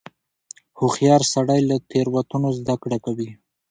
هوښیار 0.79 1.21
سړی 1.33 1.61
له 1.69 1.75
تېروتنو 1.89 2.49
زده 2.59 2.75
کړه 2.81 2.97
کوي. 3.05 3.29